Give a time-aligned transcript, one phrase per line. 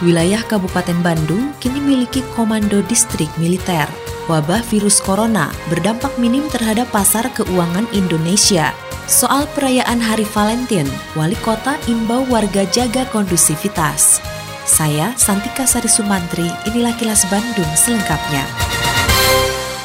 [0.00, 3.86] wilayah Kabupaten Bandung kini miliki komando distrik militer.
[4.28, 8.70] Wabah virus corona berdampak minim terhadap pasar keuangan Indonesia.
[9.10, 10.86] Soal perayaan Hari Valentine,
[11.18, 14.22] Wali Kota imbau warga jaga kondusivitas.
[14.62, 18.46] Saya Santika Sari Sumantri, inilah kilas Bandung selengkapnya.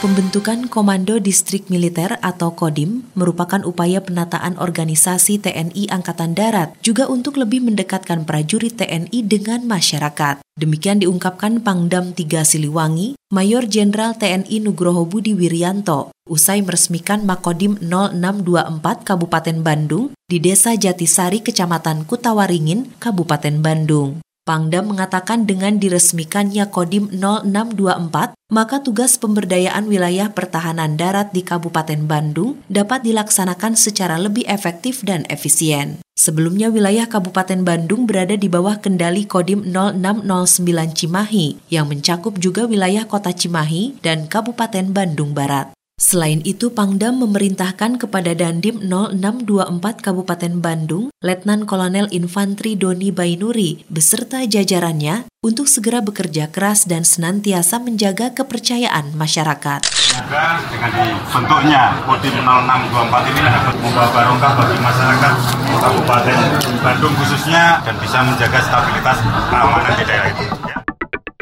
[0.06, 7.42] Pembentukan Komando Distrik Militer atau Kodim merupakan upaya penataan organisasi TNI Angkatan Darat juga untuk
[7.42, 10.46] lebih mendekatkan prajurit TNI dengan masyarakat.
[10.62, 19.10] Demikian diungkapkan Pangdam 3 Siliwangi, Mayor Jenderal TNI Nugroho Budi Wiryanto, usai meresmikan Makodim 0624
[19.10, 24.22] Kabupaten Bandung di Desa Jatisari, Kecamatan Kutawaringin, Kabupaten Bandung.
[24.46, 32.62] Pangdam mengatakan dengan diresmikannya Kodim 0624, maka tugas pemberdayaan wilayah pertahanan darat di Kabupaten Bandung
[32.70, 35.98] dapat dilaksanakan secara lebih efektif dan efisien.
[36.16, 43.04] Sebelumnya wilayah Kabupaten Bandung berada di bawah kendali Kodim 0609 Cimahi yang mencakup juga wilayah
[43.04, 45.75] Kota Cimahi dan Kabupaten Bandung Barat.
[45.96, 54.44] Selain itu, Pangdam memerintahkan kepada Dandim 0624 Kabupaten Bandung, Letnan Kolonel Infantri Doni Bainuri beserta
[54.44, 59.88] jajarannya untuk segera bekerja keras dan senantiasa menjaga kepercayaan masyarakat.
[59.88, 65.34] Semoga dengan dibentuknya Kodim 0624 ini dapat membawa barokah bagi masyarakat
[65.80, 66.40] Kabupaten
[66.84, 70.46] Bandung khususnya dan bisa menjaga stabilitas keamanan di daerah itu.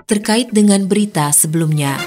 [0.03, 1.97] Terkait dengan berita sebelumnya,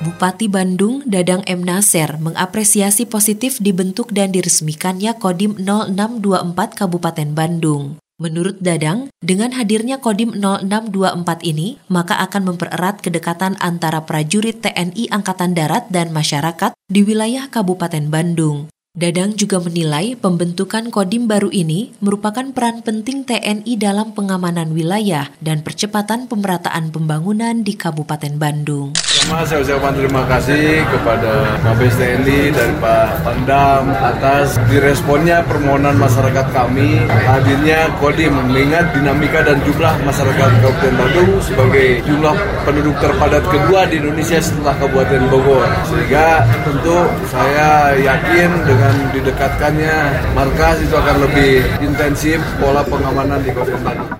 [0.00, 1.60] Bupati Bandung Dadang M.
[1.60, 8.00] Nasir mengapresiasi positif dibentuk dan diresmikannya Kodim 0624 Kabupaten Bandung.
[8.16, 15.52] Menurut Dadang, dengan hadirnya Kodim 0624 ini, maka akan mempererat kedekatan antara prajurit TNI Angkatan
[15.52, 18.72] Darat dan masyarakat di wilayah Kabupaten Bandung.
[19.00, 25.64] Dadang juga menilai pembentukan Kodim baru ini merupakan peran penting TNI dalam pengamanan wilayah dan
[25.64, 28.92] percepatan pemerataan pembangunan di Kabupaten Bandung.
[28.92, 31.32] Pertama saya ucapkan terima kasih kepada
[31.64, 39.64] Mabes TNI dari Pak Pandam atas diresponnya permohonan masyarakat kami hadirnya Kodim mengingat dinamika dan
[39.64, 42.36] jumlah masyarakat Kabupaten Bandung sebagai jumlah
[42.68, 45.64] penduduk terpadat kedua di Indonesia setelah Kabupaten Bogor.
[45.88, 49.96] Sehingga tentu saya yakin dengan dengan didekatkannya
[50.34, 54.10] markas itu akan lebih intensif pola pengamanan di Kabupaten Bandung.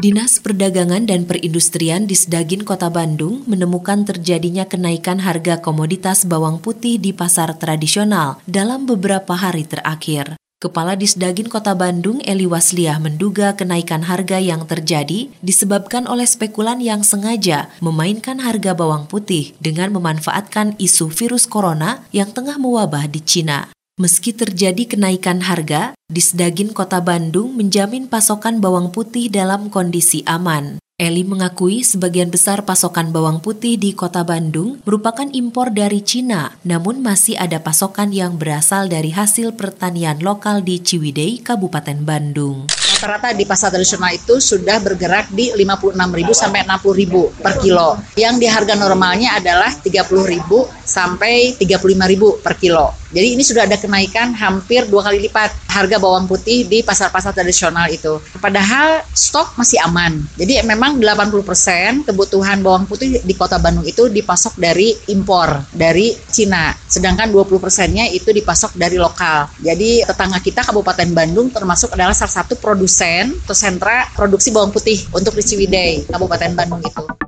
[0.00, 6.96] Dinas Perdagangan dan Perindustrian di Sedagin Kota Bandung menemukan terjadinya kenaikan harga komoditas bawang putih
[6.96, 10.40] di pasar tradisional dalam beberapa hari terakhir.
[10.56, 17.04] Kepala Disdagin Kota Bandung Eli Wasliah menduga kenaikan harga yang terjadi disebabkan oleh spekulan yang
[17.04, 23.68] sengaja memainkan harga bawang putih dengan memanfaatkan isu virus corona yang tengah mewabah di Cina.
[24.00, 30.80] Meski terjadi kenaikan harga, Disdagin Kota Bandung menjamin pasokan bawang putih dalam kondisi aman.
[30.96, 37.04] Eli mengakui sebagian besar pasokan bawang putih di kota Bandung merupakan impor dari Cina, namun
[37.04, 43.48] masih ada pasokan yang berasal dari hasil pertanian lokal di Ciwidey, Kabupaten Bandung rata-rata di
[43.48, 47.96] pasar tradisional itu sudah bergerak di 56.000 sampai 60.000 per kilo.
[48.12, 53.00] Yang di harga normalnya adalah 30.000 sampai 35.000 per kilo.
[53.10, 57.90] Jadi ini sudah ada kenaikan hampir dua kali lipat harga bawang putih di pasar-pasar tradisional
[57.90, 58.22] itu.
[58.38, 60.22] Padahal stok masih aman.
[60.38, 66.70] Jadi memang 80% kebutuhan bawang putih di kota Bandung itu dipasok dari impor dari Cina.
[66.86, 69.50] Sedangkan 20%-nya itu dipasok dari lokal.
[69.58, 75.02] Jadi tetangga kita Kabupaten Bandung termasuk adalah salah satu produsen atau sentra produksi bawang putih
[75.10, 77.19] untuk di Ciwidey, Kabupaten Bandung itu.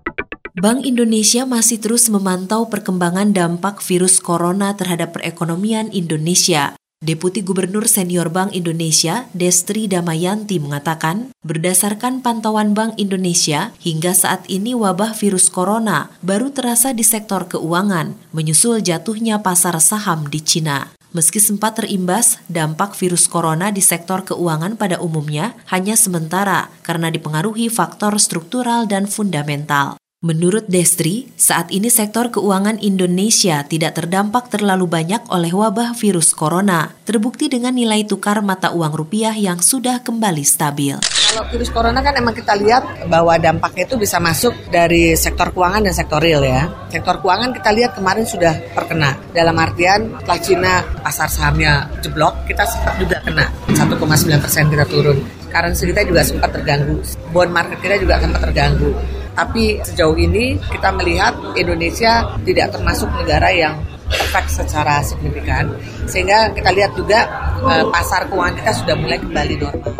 [0.63, 6.79] Bank Indonesia masih terus memantau perkembangan dampak virus corona terhadap perekonomian Indonesia.
[7.03, 14.71] Deputi Gubernur Senior Bank Indonesia, Destri Damayanti mengatakan, berdasarkan pantauan Bank Indonesia, hingga saat ini
[14.71, 20.95] wabah virus corona baru terasa di sektor keuangan, menyusul jatuhnya pasar saham di Cina.
[21.11, 27.67] Meski sempat terimbas, dampak virus corona di sektor keuangan pada umumnya hanya sementara karena dipengaruhi
[27.67, 29.99] faktor struktural dan fundamental.
[30.23, 36.95] Menurut Destri, saat ini sektor keuangan Indonesia tidak terdampak terlalu banyak oleh wabah virus corona,
[37.03, 42.15] terbukti dengan nilai tukar mata uang rupiah yang sudah kembali stabil Kalau virus corona kan
[42.15, 46.71] emang kita lihat bahwa dampaknya itu bisa masuk dari sektor keuangan dan sektor real ya.
[46.87, 49.19] Sektor keuangan kita lihat kemarin sudah terkena.
[49.35, 55.19] Dalam artian setelah Cina pasar sahamnya jeblok, kita sempat juga kena 1,9 persen kita turun.
[55.51, 57.03] Currency kita juga sempat terganggu.
[57.35, 59.22] Bond market kita juga sempat terganggu.
[59.33, 63.81] Tapi sejauh ini kita melihat Indonesia tidak termasuk negara yang
[64.13, 65.73] efek secara signifikan.
[66.05, 67.25] Sehingga kita lihat juga
[67.65, 69.95] eh, pasar keuangan kita sudah mulai kembali normal.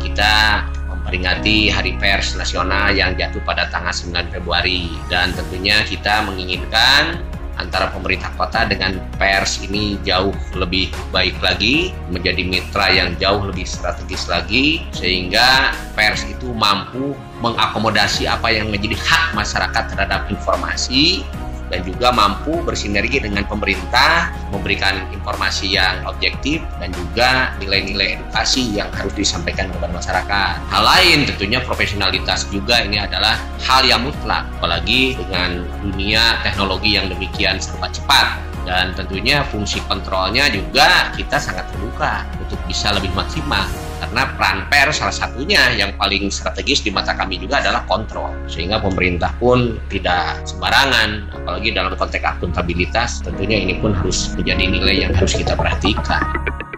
[0.00, 0.34] Kita
[0.88, 4.88] memperingati Hari Pers Nasional yang jatuh pada tanggal 9 Februari.
[5.12, 12.42] Dan tentunya kita menginginkan antara pemerintah kota dengan pers ini jauh lebih baik lagi, menjadi
[12.44, 17.12] mitra yang jauh lebih strategis lagi, sehingga pers itu mampu
[17.42, 21.26] mengakomodasi apa yang menjadi hak masyarakat terhadap informasi
[21.72, 28.92] dan juga mampu bersinergi dengan pemerintah, memberikan informasi yang objektif dan juga nilai-nilai edukasi yang
[28.92, 30.54] harus disampaikan kepada masyarakat.
[30.68, 37.08] Hal lain tentunya profesionalitas juga ini adalah hal yang mutlak, apalagi dengan dunia teknologi yang
[37.08, 43.66] demikian serba cepat dan tentunya fungsi kontrolnya juga kita sangat terbuka untuk bisa lebih maksimal
[44.02, 48.82] karena peran pers salah satunya yang paling strategis di mata kami juga adalah kontrol sehingga
[48.82, 55.12] pemerintah pun tidak sembarangan apalagi dalam konteks akuntabilitas tentunya ini pun harus menjadi nilai yang
[55.14, 56.22] harus kita perhatikan.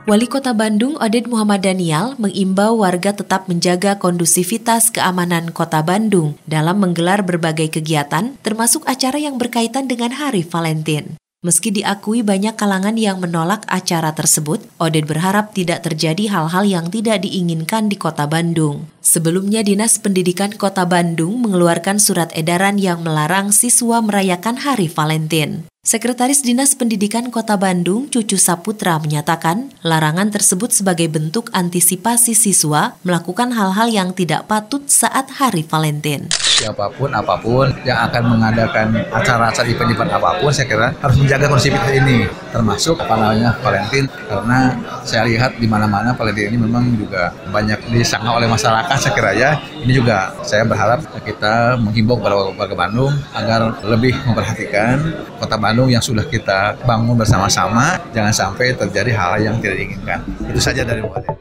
[0.04, 6.76] Wali Kota Bandung Oded Muhammad Daniel mengimbau warga tetap menjaga kondusivitas keamanan Kota Bandung dalam
[6.76, 11.16] menggelar berbagai kegiatan termasuk acara yang berkaitan dengan Hari Valentine.
[11.44, 17.20] Meski diakui banyak kalangan yang menolak acara tersebut, Oded berharap tidak terjadi hal-hal yang tidak
[17.20, 18.88] diinginkan di kota Bandung.
[19.04, 25.68] Sebelumnya, Dinas Pendidikan Kota Bandung mengeluarkan surat edaran yang melarang siswa merayakan Hari Valentine.
[25.84, 33.52] Sekretaris Dinas Pendidikan Kota Bandung, Cucu Saputra, menyatakan larangan tersebut sebagai bentuk antisipasi siswa melakukan
[33.52, 36.32] hal-hal yang tidak patut saat Hari Valentine.
[36.40, 41.52] Siapa pun, apa pun yang akan mengadakan acara-acara event-event apa pun, saya kira harus menjaga
[41.52, 44.58] konsivitas ini, termasuk apa namanya Valentine, karena
[45.04, 49.60] saya lihat di mana-mana Valentine ini memang juga banyak disangka oleh masyarakat, saya kira ya.
[49.84, 55.90] Ini juga saya berharap kita menghimbau kepada warga Bandung agar lebih memperhatikan Kota Bandung Bandung
[55.90, 60.22] yang sudah kita bangun bersama-sama, jangan sampai terjadi hal yang tidak diinginkan.
[60.46, 61.34] Itu saja dari Muhammad.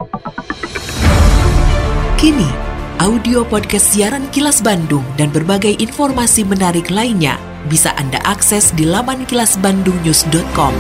[2.18, 2.50] Kini,
[2.98, 7.38] audio podcast siaran Kilas Bandung dan berbagai informasi menarik lainnya
[7.70, 10.74] bisa Anda akses di laman kilasbandungnews.com.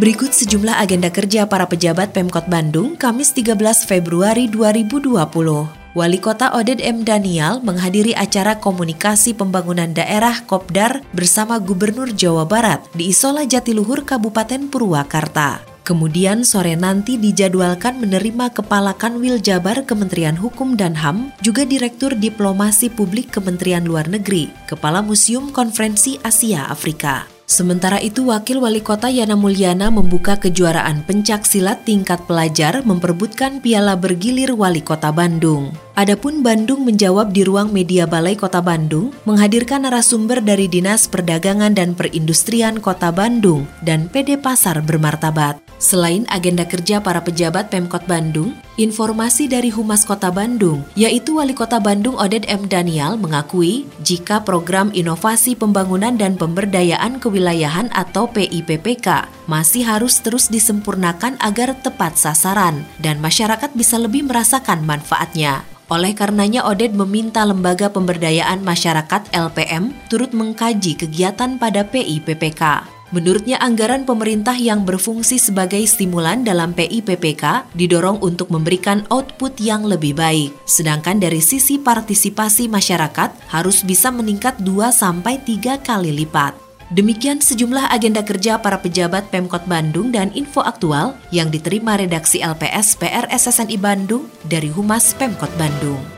[0.00, 5.77] Berikut sejumlah agenda kerja para pejabat Pemkot Bandung Kamis 13 Februari 2020.
[5.96, 7.00] Wali Kota Oded M.
[7.00, 14.68] Daniel menghadiri acara komunikasi pembangunan daerah Kopdar bersama Gubernur Jawa Barat di Isola Jatiluhur Kabupaten
[14.68, 15.64] Purwakarta.
[15.88, 22.92] Kemudian sore nanti dijadwalkan menerima Kepala Kanwil Jabar Kementerian Hukum dan HAM, juga Direktur Diplomasi
[22.92, 27.37] Publik Kementerian Luar Negeri, Kepala Museum Konferensi Asia Afrika.
[27.48, 33.96] Sementara itu, Wakil Wali Kota Yana Mulyana membuka kejuaraan pencak silat tingkat pelajar memperebutkan piala
[33.96, 35.72] bergilir Wali Kota Bandung.
[35.96, 41.96] Adapun Bandung menjawab di ruang media Balai Kota Bandung menghadirkan narasumber dari Dinas Perdagangan dan
[41.96, 45.67] Perindustrian Kota Bandung dan PD Pasar Bermartabat.
[45.78, 51.78] Selain agenda kerja para pejabat Pemkot Bandung, informasi dari Humas Kota Bandung, yaitu Wali Kota
[51.78, 52.66] Bandung Oded M.
[52.66, 61.38] Daniel mengakui jika program inovasi pembangunan dan pemberdayaan kewilayahan atau PIPPK masih harus terus disempurnakan
[61.38, 65.62] agar tepat sasaran dan masyarakat bisa lebih merasakan manfaatnya.
[65.88, 72.97] Oleh karenanya Oded meminta Lembaga Pemberdayaan Masyarakat LPM turut mengkaji kegiatan pada PIPPK.
[73.08, 80.12] Menurutnya anggaran pemerintah yang berfungsi sebagai stimulan dalam PIPPK didorong untuk memberikan output yang lebih
[80.12, 80.52] baik.
[80.68, 86.52] Sedangkan dari sisi partisipasi masyarakat harus bisa meningkat 2 sampai 3 kali lipat.
[86.88, 92.96] Demikian sejumlah agenda kerja para pejabat Pemkot Bandung dan info aktual yang diterima redaksi LPS
[92.96, 96.17] PR SSNI Bandung dari Humas Pemkot Bandung.